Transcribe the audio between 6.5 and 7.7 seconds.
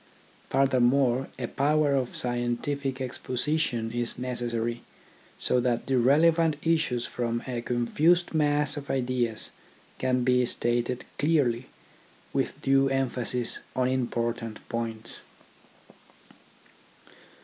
issues from a